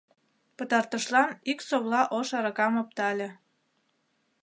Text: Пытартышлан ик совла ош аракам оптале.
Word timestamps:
Пытартышлан 0.57 1.29
ик 1.51 1.59
совла 1.69 2.01
ош 2.17 2.29
аракам 2.37 2.73
оптале. 2.81 3.29